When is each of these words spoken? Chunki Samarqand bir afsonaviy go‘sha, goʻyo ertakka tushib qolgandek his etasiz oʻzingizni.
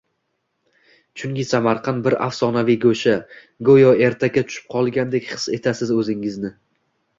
Chunki 1.21 1.43
Samarqand 1.49 2.01
bir 2.07 2.15
afsonaviy 2.29 2.79
go‘sha, 2.87 3.15
goʻyo 3.71 3.93
ertakka 4.09 4.45
tushib 4.49 4.67
qolgandek 4.79 5.31
his 5.35 5.47
etasiz 5.61 5.95
oʻzingizni. 6.01 6.55